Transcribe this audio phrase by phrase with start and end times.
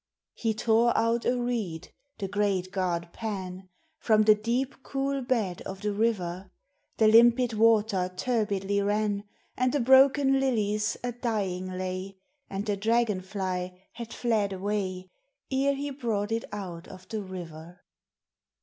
[0.33, 3.69] He tore out a reed, the great god Pan,
[3.99, 6.49] From the deep, cool bed of the river,
[6.97, 9.25] The limpid water turbidly ran,
[9.55, 12.17] And the broken lilies a dying lay,
[12.49, 15.11] And the dragon fly had fled away,
[15.51, 17.81] Ere he brought it out of the river.